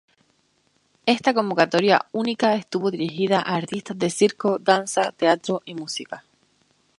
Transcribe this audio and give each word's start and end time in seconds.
Esta 1.05 1.31
convocatoria 1.31 2.07
única 2.11 2.55
estuvo 2.55 2.89
dirigida 2.89 3.37
a 3.37 3.53
artistas 3.53 3.99
de 3.99 4.09
circo, 4.09 4.57
danza, 4.57 5.11
teatro 5.11 5.61
y 5.63 5.75
música. 5.75 6.23